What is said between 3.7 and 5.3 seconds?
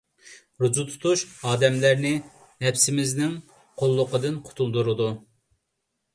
قۇللۇقىدىن قۇتۇلدۇرىدۇ.